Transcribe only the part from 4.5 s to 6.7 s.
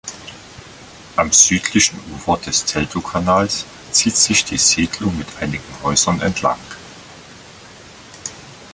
Siedlung mit einigen Häusern entlang.